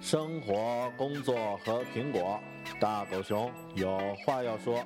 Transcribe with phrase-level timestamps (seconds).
[0.00, 2.40] 生活、工作和苹果，
[2.80, 4.82] 大狗熊有话要说。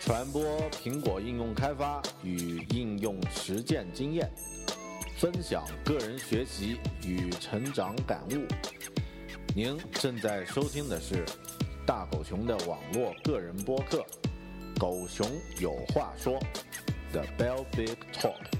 [0.00, 4.30] 传播苹果应用开发与应用实践经验，
[5.16, 8.46] 分享个人学习与成长感悟。
[9.54, 11.24] 您正在收听的是
[11.84, 14.06] 大狗熊的网络个人播客
[14.78, 15.26] 《狗熊
[15.60, 16.38] 有话说》
[17.12, 18.57] The Bell Big Talk。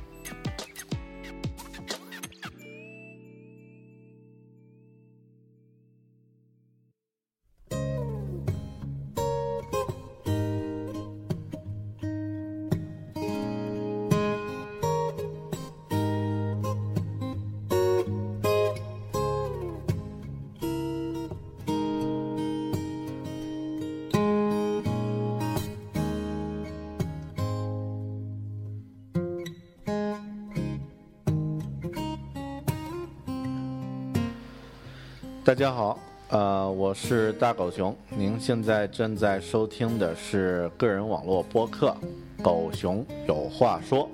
[35.49, 37.96] 大家好，呃，我是大狗熊。
[38.10, 41.96] 您现在正在收听的是个人网络播客
[42.43, 44.07] 《狗熊有话说》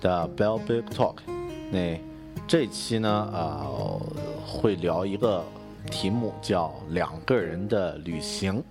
[0.00, 1.16] 的 Bell Big Talk。
[1.72, 2.00] 那
[2.46, 4.00] 这期呢，呃，
[4.46, 5.44] 会聊一个
[5.90, 8.62] 题目，叫两个人的旅行。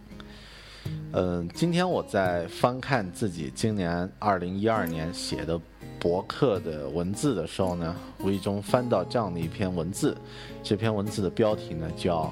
[1.11, 5.59] 嗯，今天我在翻看自己今年二零一二年写的。
[6.05, 10.15] 博客的文字的时候呢，无意中翻到这样的一篇文字，
[10.61, 12.25] 这篇文字的标题呢叫《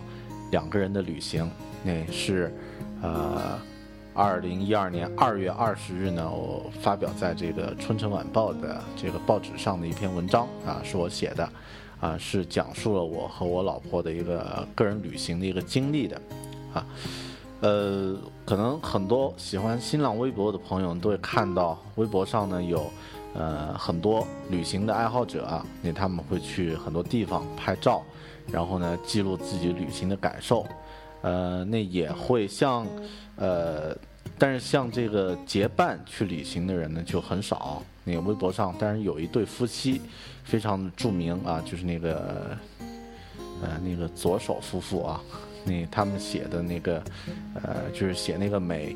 [0.52, 1.44] 两个人的旅行》，
[1.84, 2.54] 那是
[3.02, 3.60] 呃
[4.14, 11.50] 二零一二年二月二十日呢，我发表在这个《春城晚报》的这个报纸上的一篇文章啊，是我写的，
[12.00, 16.22] 啊，是讲述了我和我老婆的一个个人旅行的一个经历的，
[16.76, 16.86] 啊，
[17.62, 22.86] 呃，可能很多喜欢新浪微博的朋友都会看到微博上呢有。
[23.36, 28.04] 呃，很多旅行的爱好者啊，那他们会去很多地方拍照，
[28.52, 30.66] 然后呢记录自己旅行的感受。
[31.22, 32.86] 呃，那也会像，
[33.38, 33.96] 呃，
[34.38, 37.82] 但是像这个结伴去旅行的人呢就很少。
[38.04, 40.02] 那个微博上，当然有一对夫妻，
[40.44, 42.58] 非常著名啊，就是那个，
[43.62, 45.22] 呃，那个左手夫妇啊，
[45.66, 47.02] 那他们写的那个，
[47.56, 48.96] 呃，就是写那个美。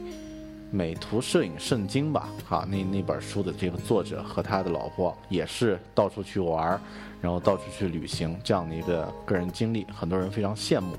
[0.70, 6.80] 美图摄影圣经吧，哈，那那本书的这个作者和他的老婆也是到处去玩，
[7.22, 10.96] 然后到处去旅行这样的一个个人经历，很多人非常羡慕。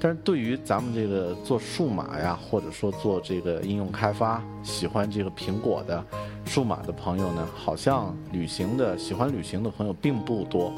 [0.00, 6.02] 但是对于咱们这个做数码呀，或者说做这个应用开发，喜欢这个苹果的
[6.46, 10.72] 数码的朋友呢，好像旅行的喜欢旅行的朋友并不多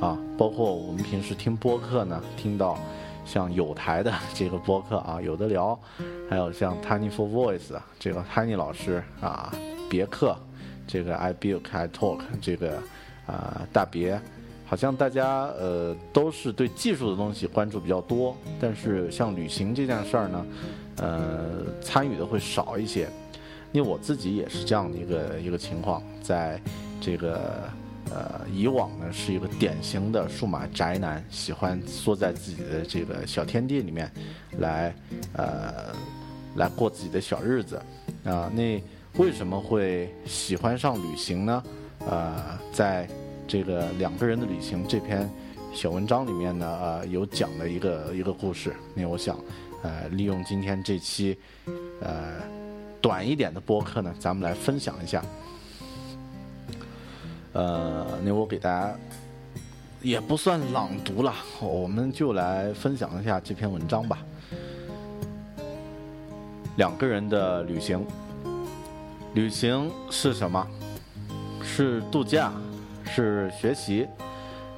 [0.00, 0.18] 啊。
[0.36, 2.78] 包括我们平时听播客呢，听到。
[3.24, 5.78] 像有台的这个播客啊，有的聊，
[6.28, 9.52] 还有像 Tiny for Voice 这个 Tiny 老师啊，
[9.88, 10.36] 别克
[10.86, 12.78] 这个 I Build I Talk 这个
[13.26, 14.20] 啊大别，
[14.66, 20.46] 好像大家呃都是对技术的东西关注比较多，但是像旅行这件事儿呢，
[20.96, 23.08] 呃参与的会少一些，
[23.72, 26.60] 因为我自己也是这样的一个一个情况，在
[27.00, 27.70] 这个。
[28.10, 34.10] 呃，以往呢是一个典型的数码宅男，喜欢缩在自己的这个小天地里面，
[34.58, 34.94] 来
[35.34, 35.94] 呃
[36.56, 37.80] 来过自己的小日子
[38.24, 38.50] 啊。
[38.52, 38.82] 那
[39.16, 41.62] 为什么会喜欢上旅行呢？
[42.08, 43.08] 呃，在
[43.46, 45.28] 这个两个人的旅行这篇
[45.72, 48.74] 小文章里面呢，呃，有讲了一个一个故事。
[48.94, 49.38] 那我想，
[49.82, 51.38] 呃，利用今天这期
[52.00, 52.34] 呃
[53.00, 55.24] 短一点的播客呢，咱们来分享一下。
[57.52, 58.94] 呃，那我给大家
[60.00, 64.18] 也不算朗读了，我们就来分享一下这篇文章吧。
[66.76, 68.06] 两个人的旅行，
[69.34, 70.64] 旅行是什么？
[71.60, 72.52] 是度假？
[73.04, 74.06] 是学习？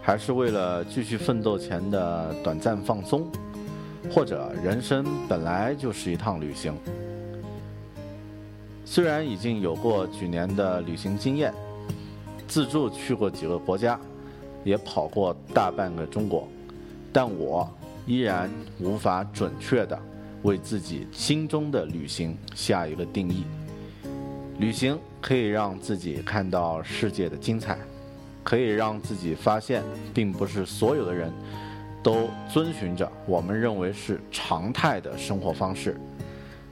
[0.00, 3.26] 还是为了继续奋斗前的短暂放松？
[4.10, 6.75] 或者人生本来就是一趟旅行？
[8.84, 11.52] 虽然已经有过几年的旅行经验。
[12.52, 13.99] 自助去过几个国家，
[14.62, 16.46] 也跑过大半个中国，
[17.10, 17.66] 但我
[18.04, 19.99] 依然无法准确的
[20.43, 23.46] 为自己心中的旅行下一个定义。
[24.58, 27.78] 旅行可以让自己看到世界的精彩，
[28.44, 29.82] 可以让自己发现，
[30.12, 31.32] 并不是所有的人
[32.02, 35.99] 都遵循着我们认为是常态的生活方式，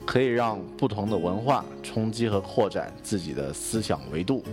[0.04, 4.44] 可以让不同的文化冲击和扩展自己的思想维度。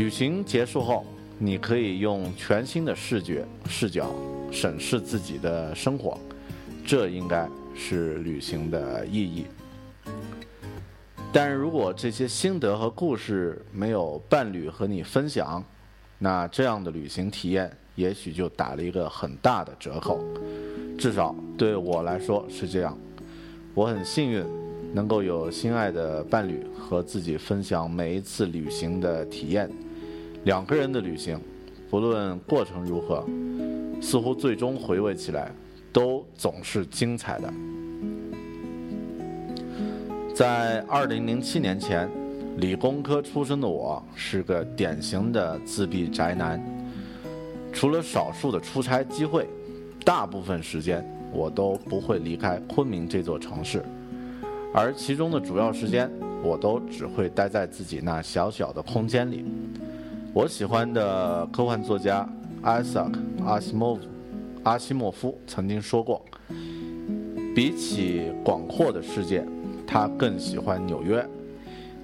[0.00, 1.04] 旅行结束后，
[1.38, 4.10] 你可以用全新的视觉视角
[4.50, 6.18] 审视自己的生活，
[6.86, 9.44] 这应该是旅行的意义。
[11.30, 15.62] 但如果这些心得和故事没有伴侣和你分享，
[16.18, 20.18] 那这样的旅行体验也许就打了一个很大的折扣。
[20.98, 22.98] 至少对我来说是这样。
[23.74, 24.42] 我很幸运，
[24.94, 29.70] 能够有心爱的伴侣和自己分享每一次旅行的体验。
[30.44, 31.38] 两个人的旅行，
[31.90, 33.24] 不论过程如何，
[34.00, 35.52] 似乎最终回味起来，
[35.92, 37.52] 都总是精彩的。
[40.34, 42.08] 在二零零七年前，
[42.56, 46.58] 理工科出身的我是个典型的自闭宅男。
[47.72, 49.46] 除了少数的出差机会，
[50.06, 53.84] 大部分时间我都不会离开昆明这座城市，
[54.72, 56.10] 而其中的主要时间，
[56.42, 59.44] 我都只会待在自己那小小的空间里。
[60.32, 62.26] 我喜欢的科幻作家
[62.62, 64.00] 艾萨克·阿西莫夫
[64.62, 66.24] 阿西莫夫曾经说过
[67.52, 69.44] ：“比起广阔的世界。”
[69.84, 71.26] 他更喜欢纽约，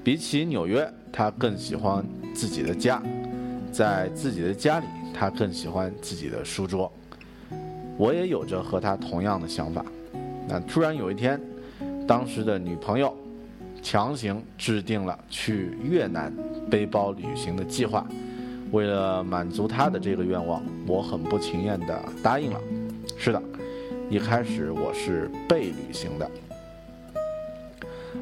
[0.02, 3.00] 比起纽约，他更喜欢自己的家，
[3.70, 6.90] 在自己的家里，他更喜欢自己的书桌。
[7.96, 9.84] 我也有着和他同样的想法。
[10.48, 11.40] 那突然有一天，
[12.08, 13.16] 当时的女朋友
[13.80, 16.32] 强行制定了去越南
[16.70, 18.06] 背包旅行的计划，
[18.72, 22.60] 为了满足他的这个愿望，我很不情愿地答应了。
[23.16, 23.42] 是的，
[24.10, 26.30] 一开始我是被旅行的。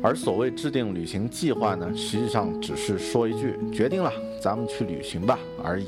[0.03, 5.87] 而所谓制定旅行计划呢，实际上只是说一句“决定了，咱们去旅行吧”而已。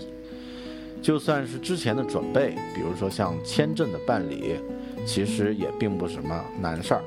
[1.03, 4.57] 就算是之前的准备，比如说像签证的办理，
[5.05, 7.03] 其实也并不什么难事儿。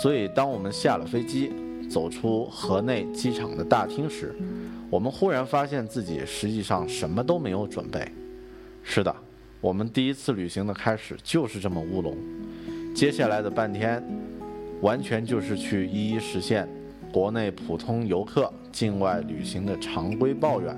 [0.00, 1.52] 所以，当我们下了飞机，
[1.92, 4.34] 走出河内机场的大厅时，
[4.88, 8.00] 我们忽然发现自己实际上什么都没有准备。
[8.82, 9.14] 是的，
[9.60, 12.16] 我们第一次旅行的开始就是这么乌龙。
[12.94, 14.02] 接下来的半天。
[14.82, 16.68] 完全就是去一一实现
[17.12, 20.76] 国内普通游客境外旅行的常规抱怨，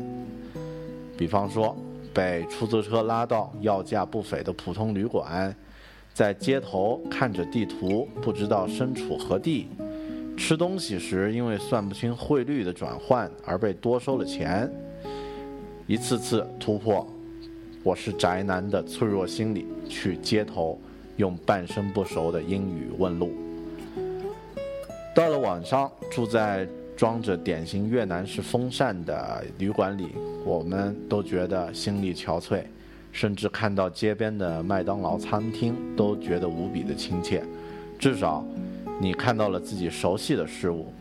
[1.17, 1.75] 比方说
[2.13, 5.57] 被出租车拉到要价不菲的普通旅馆，
[6.13, 9.69] 在街头看着地图不知道身处何地，
[10.37, 14.71] 吃东西时因为算不清汇率的转换而被多收了钱，
[15.87, 17.07] 一次次突破
[17.83, 20.79] 我是宅男的脆弱心理，去街头
[21.17, 23.31] 用半生不熟的英语问路。
[25.15, 26.67] 到了晚上，住在
[26.97, 30.09] 装着典型越南式风扇的旅馆里，
[30.45, 32.63] 我们都觉得心力憔悴，
[33.13, 37.43] 甚至看到街边的麦当劳餐厅都觉得无比的亲切。
[37.99, 38.45] 至少，
[39.01, 40.93] 你看到了自己熟悉的事物。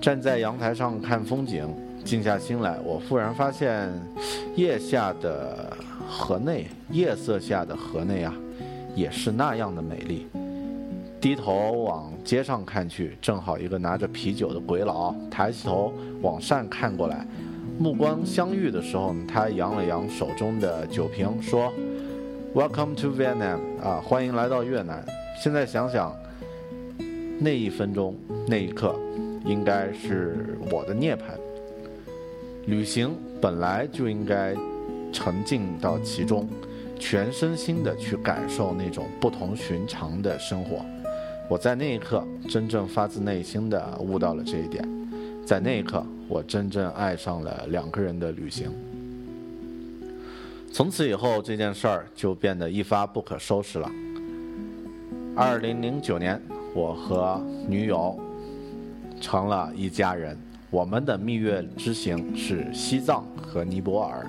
[0.00, 1.66] 站在阳台上看风景，
[2.04, 3.90] 静下心来，我忽然发现，
[4.54, 5.74] 夜下的
[6.08, 8.34] 河内，夜色下的河内啊，
[8.94, 10.26] 也是那样的美丽。
[11.20, 15.90] 低头往街上看去，正好一个拿着啤酒的鬼佬抬起头
[16.20, 17.26] 往上看过来，
[17.78, 21.72] 目光相遇的时候，他扬了扬手中的酒瓶，说
[22.54, 25.02] ：“Welcome to Vietnam，啊，欢迎来到越南。”
[25.42, 26.14] 现在想想，
[27.38, 28.94] 那一分钟，那一刻，
[29.44, 31.20] 应该是我的涅槃。
[32.66, 34.54] 旅行本来就应该
[35.12, 36.48] 沉浸到其中，
[36.98, 40.84] 全身心的去感受那种不同寻常的生活。
[41.48, 44.82] 我在那一刻真正发自内心的悟到了这一点，
[45.44, 48.70] 在那一刻，我真正爱上了两个人的旅行。
[50.72, 53.90] 从此以后，这件事儿就变得一发不可收拾了。
[55.36, 56.40] 二零零九年，
[56.74, 58.18] 我和女友
[59.20, 60.36] 成了一家人。
[60.70, 64.26] 我们的蜜月之行是西藏和尼泊尔。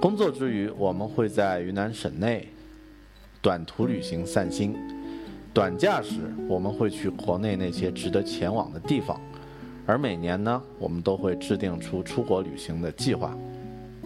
[0.00, 2.48] 工作之余，我们会在云南省内
[3.42, 4.74] 短途旅行散心。
[5.52, 9.20] 短假时，我们会去国内那些值得前往的地方，
[9.84, 13.36] 而每年呢，我们都会制定出出国旅行的计划。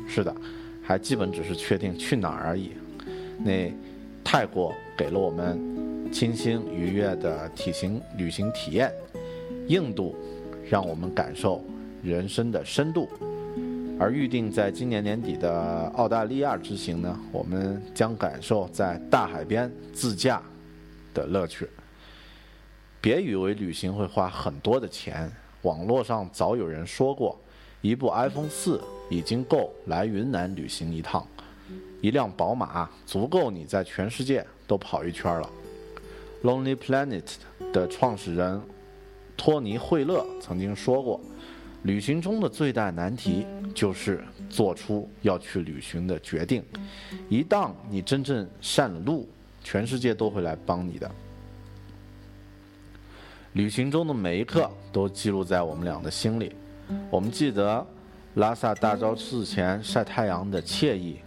[0.08, 0.34] 是的，
[0.82, 2.72] 还基本只是确定去哪儿而已。
[3.38, 3.72] 那
[4.24, 5.58] 泰国给了我们
[6.12, 8.92] 清新愉悦的体型旅行体验，
[9.66, 10.14] 印度
[10.68, 11.64] 让我们感受
[12.02, 13.08] 人生的深度，
[13.98, 20.42] 而预定在今年年底的澳大利亚之行呢，我们将感受在大海边自驾。
[21.14, 21.68] 的乐趣。
[23.00, 25.28] 别以为旅行会花很多的钱，
[25.62, 27.36] 网络上早有人说过，
[27.80, 31.26] 一部 iPhone 四已经够来云南旅行一趟，
[32.00, 35.50] 一辆宝马足够你在全世界都跑一圈了。
[36.42, 37.24] Lonely Planet
[37.72, 38.60] 的创始人
[39.36, 41.20] 托尼·惠勒曾经说过
[41.82, 46.62] ：“旅行中的最大难题就是做出要去旅行的决定。
[47.28, 49.28] 一旦你真正上了路，
[49.64, 51.10] 全世界都会来帮你的。”
[53.54, 56.52] 旅行中的每一刻都记录在我们俩的心里。
[57.10, 57.84] 我们记得
[58.34, 61.18] 拉萨大昭寺前晒太阳的惬意，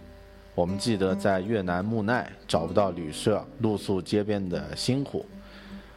[0.54, 5.24] 我们记得在越南木奈找不到旅社露宿街边的辛苦，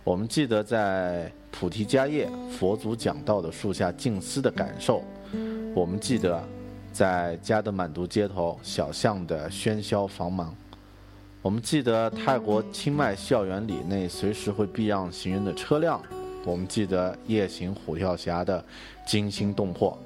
[0.01, 5.03] 我们记得在菩提迦叶佛祖讲道的树下静思的感受，
[5.75, 6.41] 我们记得
[6.93, 10.55] 在加德满都街头小巷的喧嚣繁忙，
[11.41, 16.01] 我们记得泰国清迈校园里那随时会避让行人的车辆。
[16.45, 18.63] 我们记得夜行虎跳峡的
[19.05, 19.97] 惊心动魄，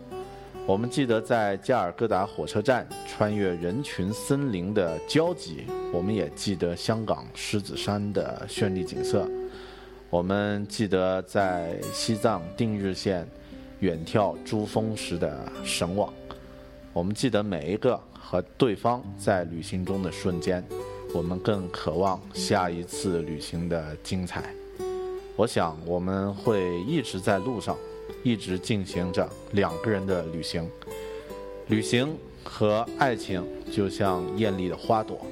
[0.65, 2.87] 我们记得在加尔各答火车站
[3.19, 9.29] 穿越人群森林的交集，我们也记得香港狮子山的绚丽景色，
[10.09, 13.27] 我们记得在西藏定日县
[13.81, 16.13] 远眺珠峰时的神往，
[16.93, 20.63] 我们记得每一个和对方在旅行中的瞬间，
[21.13, 24.45] 我们更渴望下一次旅行的精彩。
[25.35, 27.75] 我想我们会一直在路上，
[28.23, 30.65] 一直进行着两个人的旅行。
[31.67, 35.25] 旅行和爱情就像艳丽的花朵，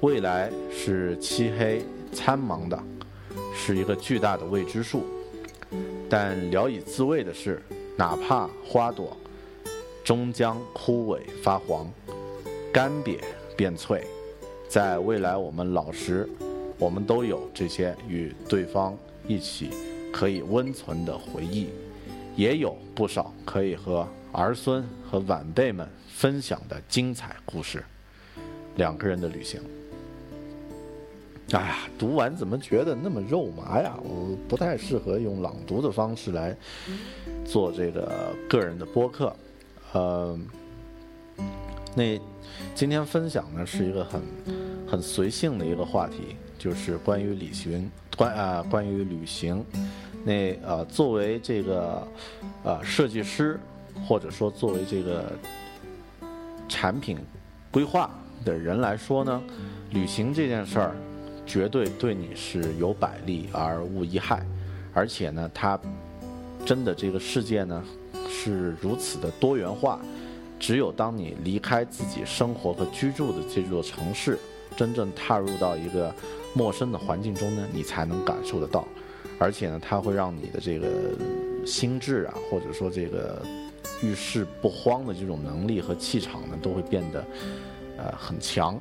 [0.00, 1.82] 未来是漆黑
[2.12, 2.78] 苍茫的，
[3.54, 5.04] 是一个巨大的未知数。
[6.08, 7.60] 但聊以自慰的是，
[7.96, 9.16] 哪怕花朵
[10.04, 11.90] 终将枯萎发黄、
[12.72, 13.18] 干瘪
[13.56, 14.04] 变脆，
[14.68, 16.28] 在未来我们老时，
[16.78, 18.96] 我们都有这些与对方。
[19.26, 19.70] 一起
[20.12, 21.68] 可以温存的回忆，
[22.36, 27.82] 也有不少可以和儿孙和晚辈们分享的精彩故事。
[28.76, 29.60] 两个人的旅行，
[31.52, 33.94] 哎呀，读完怎么觉得那么肉麻呀？
[34.02, 36.56] 我不太适合用朗读的方式来
[37.44, 39.34] 做这个个人的播客。
[39.92, 40.36] 呃，
[41.94, 42.20] 那
[42.74, 44.20] 今天分享呢是一个很
[44.88, 47.88] 很随性的一个话题，就是关于旅行。
[48.16, 49.64] 关啊，关于旅行，
[50.24, 52.06] 那呃，作为这个
[52.62, 53.58] 呃设计师，
[54.06, 55.32] 或者说作为这个
[56.68, 57.18] 产品
[57.70, 58.10] 规划
[58.44, 59.42] 的人来说呢，
[59.90, 60.96] 旅行这件事儿
[61.46, 64.44] 绝对对你是有百利而无一害，
[64.92, 65.78] 而且呢，它
[66.64, 67.84] 真的这个世界呢
[68.28, 70.00] 是如此的多元化，
[70.58, 74.38] 只有当你离开自己生活和居住的这座城市，
[74.76, 76.14] 真正踏入到一个。
[76.56, 78.86] 陌生的环境中呢，你才能感受得到，
[79.40, 80.86] 而且呢，它会让你的这个
[81.66, 83.42] 心智啊，或者说这个
[84.04, 87.24] 遇事不慌的这种能力和气场呢，都会变得
[87.96, 88.78] 呃很强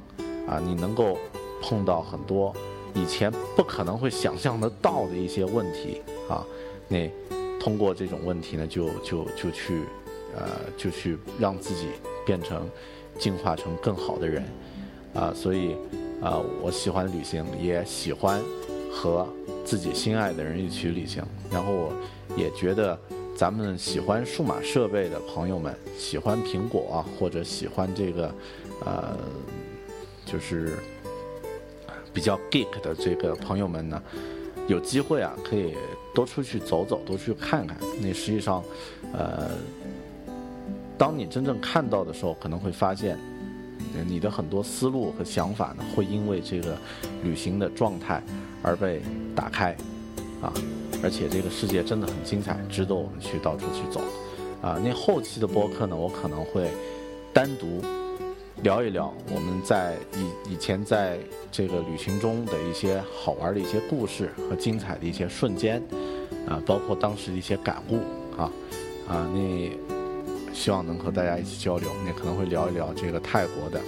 [0.47, 0.59] 啊。
[0.59, 1.17] 你能够
[1.61, 2.53] 碰到很多
[2.93, 6.45] 以前不可能会想象得到的一些问题啊，
[6.87, 7.09] 那
[7.59, 9.83] 通过这种问题呢，就就就去
[10.35, 11.87] 呃就去让自己
[12.25, 12.69] 变成
[13.17, 14.43] 进化成更好的人
[15.13, 15.75] 啊，所以。
[16.21, 18.41] 啊，我喜欢旅行，也喜欢
[18.89, 19.27] 和
[19.65, 21.21] 自己心爱的人一起旅行。
[21.51, 21.91] 然后我
[22.37, 22.97] 也觉得，
[23.35, 28.33] 咱们喜欢数码设备的朋友们，喜欢苹果或者喜欢这个，
[28.85, 29.17] 呃，
[30.25, 30.77] 就是
[32.13, 34.01] 比较 geek 的这个朋友们呢，
[34.67, 35.75] 有机会啊，可以
[36.13, 37.77] 多出去走走，多去看看。
[38.01, 38.63] 那实际上，
[39.13, 39.51] 呃，
[40.97, 43.17] 当你真正看到的时候，可能会发现。
[44.07, 46.75] 你的很多思路和想法呢，会因为这个
[47.21, 48.23] 旅行的状态
[48.63, 49.01] 而被
[49.35, 49.75] 打开，
[50.43, 50.53] 啊，
[51.01, 54.01] 而且这个世界真的很精彩，值得我们去到处去走，
[54.61, 56.69] 啊，那后期的播客呢，我可能会
[57.31, 57.81] 单独
[58.61, 61.17] 聊一聊我们在以以前在
[61.49, 65.81] 这个旅行中的一些好玩的一些故事和精彩的一些瞬间，
[66.47, 67.99] 啊，包括当时的一些感悟，
[68.37, 68.51] 啊，
[69.07, 69.71] 啊，那。
[70.53, 73.81] 希望能和大家一起交流，那可能会聊一聊这个泰国的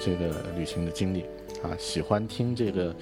[0.00, 1.20] 这个旅行的经历
[1.62, 1.70] 啊。
[1.78, 2.92] 喜欢听这个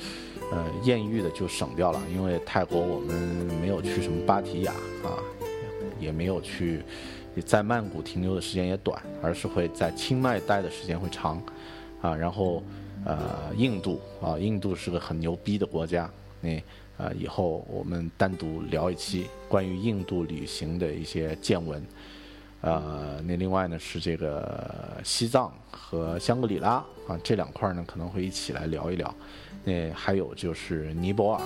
[0.52, 3.16] 呃艳遇的就省掉了，因为泰国我们
[3.60, 5.16] 没有去什么芭提雅啊，
[5.98, 6.82] 也没有去
[7.44, 11.42] 在曼谷停留的时间也短，而是会在清迈待的时间会长
[12.02, 12.14] 啊。
[12.14, 12.62] 然后
[13.06, 16.10] 呃印度啊，印度是个很牛逼的国家，
[16.42, 16.62] 那
[16.98, 21.82] 呃以后我们单独聊一期关于印度旅行的一些见闻。
[22.62, 29.14] 呃，那另外呢是这个西藏和香格里拉啊，这两块呢可能会一起来聊一聊。
[29.64, 31.42] 那还有就是尼泊尔，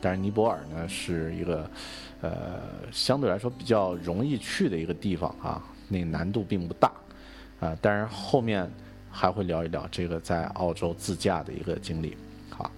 [0.00, 1.70] 但是尼泊尔呢是一个
[2.20, 6.92] 呃相对来说比较容易去的一个地方啊，那难度并不大，
[7.60, 8.70] 啊，当然后面
[9.10, 12.16] 还会聊一聊这个在澳洲自驾的一个经历。
[12.50, 12.70] 好，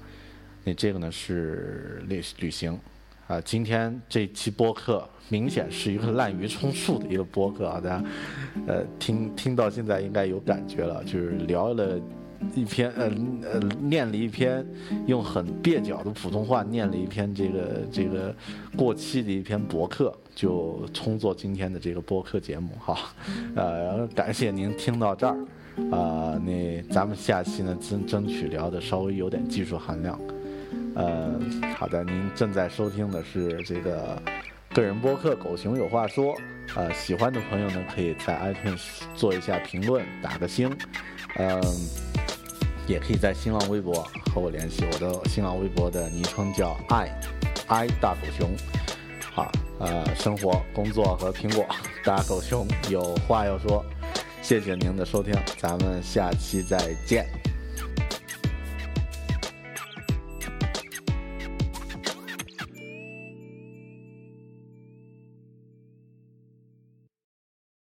[0.63, 2.79] 那这个呢是旅旅行，
[3.27, 8.05] 啊，今天这期播客明显是一个滥竽充数的一个播客啊，大家
[8.67, 12.01] 呃听听到现在应该有感觉了，就是聊了。
[12.55, 13.11] 一篇呃
[13.51, 14.63] 呃念了一篇
[15.07, 18.35] 用很蹩脚的普通话念了一篇这个这个
[18.77, 23.15] 过期的一篇博客，就充作今天的这个播客节目哈，
[23.57, 25.39] 呃感谢您听到这儿，
[25.91, 30.21] 啊那咱们下期呢争争取聊的稍微有点技术含量，
[30.95, 31.41] 呃
[31.77, 34.21] 好的，您正在收听的是这个
[34.73, 36.35] 个人播客《狗熊有话说》，
[36.77, 38.81] 呃喜欢的朋友呢可以在 iTunes
[39.15, 40.71] 做一下评论，打个星，
[41.37, 41.61] 嗯。
[42.87, 47.09] 也可以在新浪微博和我联系，我的新浪微博的昵称叫爱
[47.67, 48.51] 爱大狗熊，
[49.33, 51.65] 好，呃，生活、工作和苹果，
[52.05, 53.83] 大狗熊有话要说，
[54.43, 57.44] 谢谢您的收听，咱们下期再见。